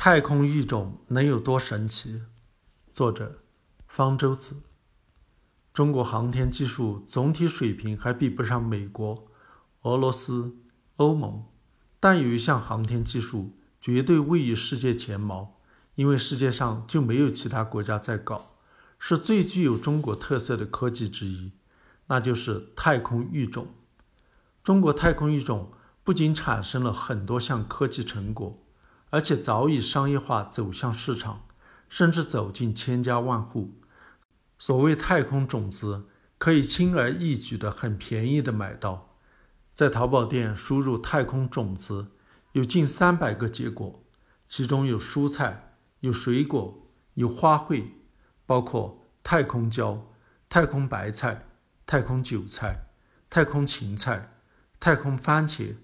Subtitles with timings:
[0.00, 2.22] 太空育种能有多神奇？
[2.88, 3.38] 作者：
[3.88, 4.62] 方舟子。
[5.74, 9.26] 中国航天技术总体水平还比不上美国、
[9.82, 10.54] 俄罗斯、
[10.98, 11.42] 欧盟，
[11.98, 15.58] 但有一项航天技术绝对位于世界前茅，
[15.96, 18.54] 因为世界上就没有其他国家在搞，
[19.00, 21.50] 是最具有中国特色的科技之一，
[22.06, 23.66] 那就是太空育种。
[24.62, 25.72] 中国太空育种
[26.04, 28.64] 不仅产生了很多项科技成果。
[29.10, 31.46] 而且早已商业化走向市场，
[31.88, 33.80] 甚至走进千家万户。
[34.58, 36.06] 所谓太空种子，
[36.36, 39.16] 可以轻而易举的、很便宜的买到。
[39.72, 42.08] 在淘宝店输入“太空种子”，
[42.52, 44.04] 有近三百个结果，
[44.46, 47.84] 其中有蔬菜、有水果、有花卉，
[48.44, 50.12] 包括太空椒、
[50.50, 51.46] 太空白菜、
[51.86, 52.88] 太空韭菜、
[53.30, 54.34] 太空芹菜、
[54.78, 55.76] 太空番茄、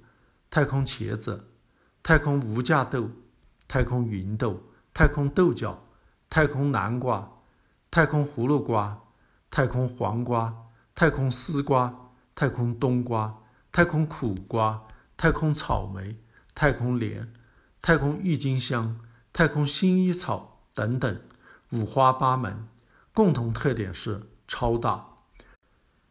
[0.51, 1.51] 太空茄子。
[2.07, 3.09] 太空无价豆、
[3.67, 4.61] 太空芸豆、
[4.93, 5.83] 太空豆角、
[6.29, 7.31] 太空南瓜、
[7.91, 9.01] 太空葫芦瓜、
[9.51, 10.55] 太空黄瓜、
[10.95, 13.37] 太空丝瓜、太空冬瓜、
[13.73, 14.83] 太空苦瓜、
[15.17, 16.17] 太空草莓、
[16.55, 17.33] 太空莲、
[17.81, 19.01] 太空郁金香、
[19.33, 21.21] 太空薰衣草等等，
[21.73, 22.69] 五花八门。
[23.13, 25.07] 共同特点是超大，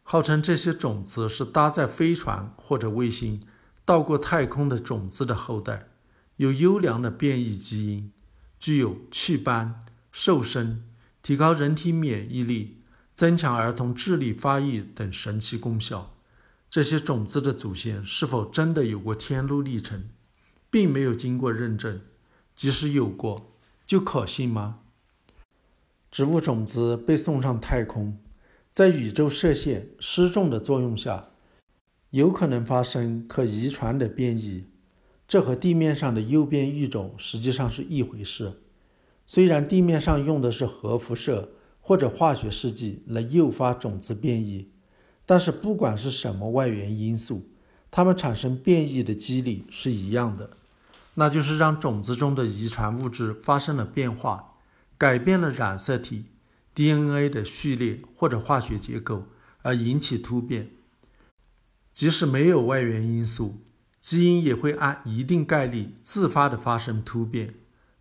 [0.02, 3.46] 号称这些种子是搭载飞船或者卫星。
[3.84, 5.88] 到过太空的种子的后代，
[6.36, 8.12] 有优良的变异基因，
[8.58, 9.78] 具有祛斑、
[10.10, 10.82] 瘦身、
[11.22, 12.78] 提高人体免疫力、
[13.14, 16.14] 增强儿童智力发育等神奇功效。
[16.68, 20.08] 这些种子的祖先是否真的有过天路历程，
[20.70, 22.00] 并没有经过认证。
[22.56, 23.52] 即使有过，
[23.86, 24.80] 就可信吗？
[26.10, 28.18] 植物种子被送上太空，
[28.72, 31.28] 在宇宙射线失重的作用下。
[32.10, 34.66] 有可能发生可遗传的变异，
[35.34, 38.52] 这和地面上的诱变育种实际上是一回事。
[39.26, 44.68] 虽然地面上用的是核辐射或者化学试剂来诱发种子变异，
[45.26, 47.48] 但是不管是什么外源因素，
[47.90, 50.50] 它们产生变异的机理是一样的，
[51.14, 54.54] 那就是让种子中的遗传物质发生了变化，
[54.96, 56.26] 改变了染色体、
[56.76, 59.24] DNA 的序列或者化学结构，
[59.62, 60.70] 而引起突变。
[61.92, 63.56] 即使没有外源因素，
[64.04, 67.54] 基因也会按一定概率自发的发生突变。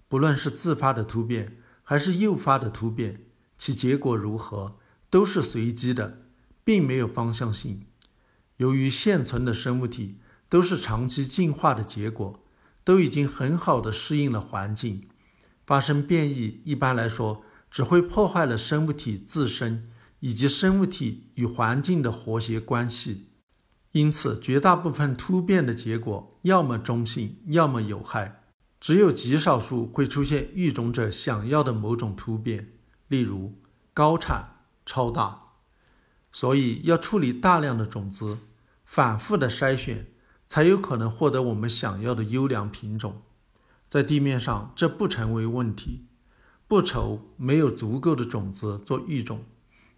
[0.10, 3.22] 不论是自发的突变还是诱发的突变，
[3.58, 4.78] 其结果如何
[5.10, 6.24] 都是随机的，
[6.66, 7.86] 并没有方向性。
[8.58, 10.18] 由于现存的生物体
[10.50, 12.44] 都是长期进化的结果，
[12.84, 15.08] 都已经很好的适应了环境，
[15.66, 19.90] 发生变异一般来说只会破坏了生物体自身
[20.20, 23.30] 以及生物体与环境的和谐关系。
[23.94, 28.42] 因此，绝大部分突变的结果要么中性，要么有害，
[28.80, 32.74] 只有极少数会出现育种者想要的某种突变，
[33.08, 33.62] 例如
[33.94, 35.42] 高产、超大。
[36.32, 38.40] 所以，要处理大量的种子，
[38.84, 40.08] 反复的筛选，
[40.48, 43.22] 才有可能获得我们想要的优良品种。
[43.88, 46.08] 在地面上，这不成为问题，
[46.68, 49.44] 不愁没有足够的种子做育种，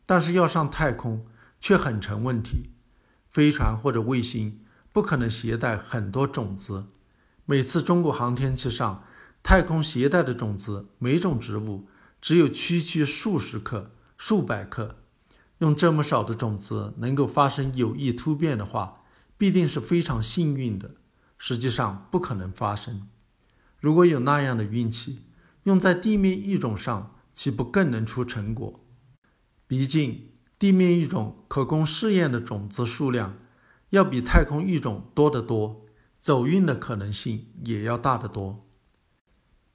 [0.05, 1.25] 但是要上太空
[1.61, 2.71] 却很成问题。
[3.35, 4.61] 飞船或者卫星
[4.93, 6.85] 不可能携带很多种子。
[7.43, 9.03] 每次中国航天器上
[9.43, 11.85] 太空携带的种子，每种植物
[12.21, 14.95] 只有区区数十克、数百克。
[15.57, 19.01] 用这么少的种子能够发生有益突变的话，
[19.37, 20.91] 必定是非常幸运的。
[21.37, 23.05] 实际上不可能发生。
[23.81, 25.23] 如果有那样的运气，
[25.63, 28.79] 用在地面育种上，岂不更能出成果？
[29.67, 30.29] 毕竟。
[30.57, 33.37] 地面育种可供试验的种子数量，
[33.89, 35.85] 要比太空育种多得多，
[36.19, 38.59] 走运的可能性也要大得多。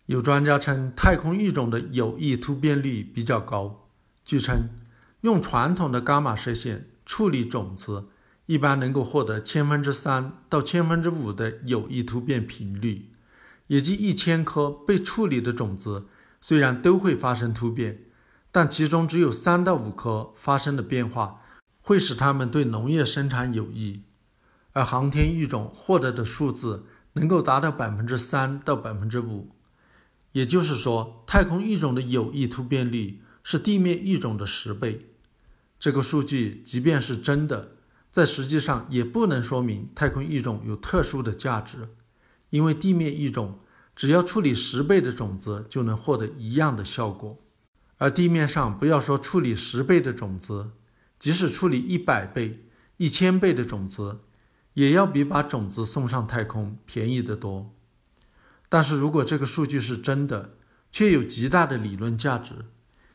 [0.06, 3.88] 有专家称，太空育种的有益突变率比较高。
[4.24, 4.70] 据称，
[5.20, 8.08] 用传统的伽马射线处理种子，
[8.47, 13.10] 一般能够获得千分之三到千分之五的有益突变频率，
[13.68, 16.06] 也即一千颗被处理的种子，
[16.41, 18.04] 虽然都会发生突变。
[18.52, 21.41] 但其中只有三到五颗发生的变化，
[21.80, 24.02] 会使它们对农业生产有益，
[24.72, 29.50] 而航天育种获得的数字能够达到百分之三到百分之五，
[30.32, 35.06] 也就是说，太空育种的有益突变率是地面育种的十倍。
[35.78, 37.76] 这个数据即便是真的，
[38.10, 41.88] 在实际上也不能说明太空育种有特殊的价值，
[42.50, 43.60] 因为地面育种
[43.94, 47.38] 只要处理十倍的种子就能获得一样的效果。
[48.00, 50.70] 而地面上，不要说处理十倍的种子，
[51.18, 52.64] 即使处理一百倍、
[52.97, 54.20] 一千倍的种子，
[54.72, 57.76] 也要比把种子送上太空便宜得多。
[58.70, 60.56] 但是如果这个数据是真的，
[60.91, 62.64] 却有极大的理论价值，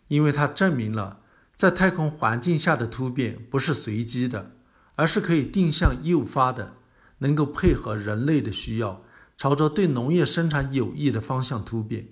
[0.08, 1.22] 因为它证明了
[1.56, 4.52] 在太空环境下的突变不是随机的，
[4.94, 6.76] 而是可以定向诱发的，
[7.18, 9.02] 能够配合人类的需要，
[9.36, 12.10] 朝着对农业生产有益的方向突变。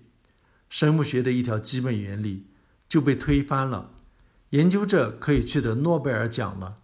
[0.69, 2.47] 生物学的一条基本原理
[2.93, 3.89] 就被推翻了，
[4.51, 6.75] 研究者可以取得诺贝尔奖了。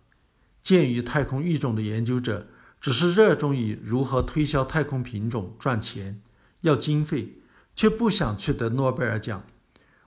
[0.64, 2.48] 鉴于太空育种的研究者
[2.82, 6.20] 只是热衷于如何推销太空品种赚钱。
[6.62, 7.36] 要经费，
[7.76, 9.44] 却不想去得诺贝尔奖。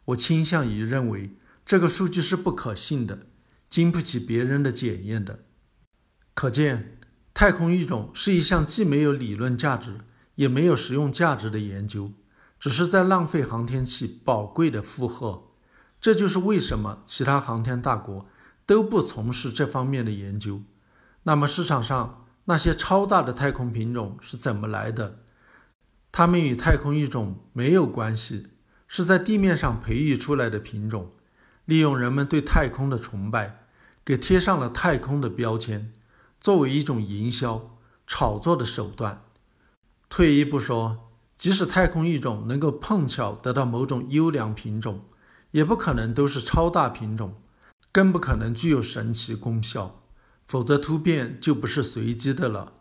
[0.07, 3.27] 我倾向于认为这个数据是不可信的，
[3.69, 5.45] 经不起别人的检验的。
[6.35, 6.99] 可见，
[7.33, 10.01] 太空育种是一项既没有理论价值，
[10.35, 12.11] 也没有实用价值的研究，
[12.59, 15.45] 只是在浪费航天器宝贵的负荷。
[16.03, 18.27] 这就是为什么其他航天大国
[18.67, 20.61] 都不从事这方面的研究。
[21.23, 25.21] 那么，市场上那些超大的太空品种是怎么来的？
[26.11, 28.49] 它们与太空育种没有关系，
[28.89, 31.13] 是在地面上培育出来的品种，
[31.67, 33.61] 利用人们对太空的崇拜，
[34.05, 35.93] 给贴上了太空的标签，
[36.41, 37.79] 作为一种营销、
[38.09, 39.23] 炒作的手段。
[40.09, 45.05] 退一步说，即使太空育种能够碰巧得到某种优良品种，
[45.53, 47.41] 也不可能都是超大品种，
[47.91, 50.03] 更不可能具有神奇功效，
[50.45, 52.75] 否则突变就不是随机的了。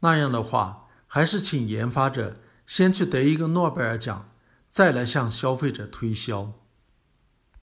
[0.00, 2.38] 那样的话，还是请研发者。
[2.64, 4.30] 先去得一个诺贝尔奖，
[4.68, 6.52] 再来向消费者推销。